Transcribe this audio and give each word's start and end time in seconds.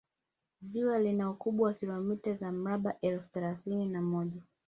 ziwa 0.61 0.99
lina 0.99 1.29
ukubwa 1.29 1.65
wa 1.67 1.73
kilomita 1.73 2.33
za 2.33 2.51
mraba 2.51 2.99
elfu 3.01 3.29
thelathini 3.31 3.85
na 3.87 4.01
moja 4.01 4.41